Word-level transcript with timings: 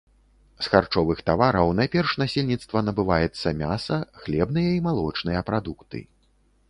З 0.67 0.69
харчовых 0.75 1.19
тавараў 1.27 1.73
найперш 1.81 2.15
насельніцтва 2.23 2.83
набываецца 2.87 3.55
мяса, 3.63 4.01
хлебныя 4.25 4.69
і 4.79 4.83
малочныя 4.87 5.49
прадукты. 5.51 5.99